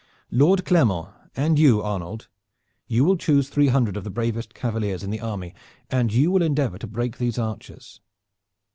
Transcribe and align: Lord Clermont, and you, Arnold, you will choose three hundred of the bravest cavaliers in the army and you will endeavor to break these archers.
Lord 0.31 0.65
Clermont, 0.65 1.13
and 1.35 1.59
you, 1.59 1.79
Arnold, 1.83 2.27
you 2.87 3.05
will 3.05 3.17
choose 3.17 3.49
three 3.49 3.67
hundred 3.67 3.95
of 3.95 4.03
the 4.03 4.09
bravest 4.09 4.55
cavaliers 4.55 5.03
in 5.03 5.11
the 5.11 5.19
army 5.19 5.53
and 5.91 6.11
you 6.11 6.31
will 6.31 6.41
endeavor 6.41 6.79
to 6.79 6.87
break 6.87 7.19
these 7.19 7.37
archers. 7.37 8.01